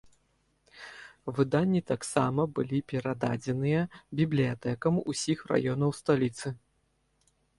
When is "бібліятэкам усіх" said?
4.21-5.39